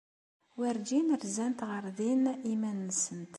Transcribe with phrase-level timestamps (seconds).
[0.57, 3.29] Werǧin rzant ɣer din iman-nsent.